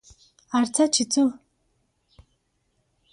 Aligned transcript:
ارڅه 0.59 0.83
چې 0.93 1.03
څو 1.11 1.23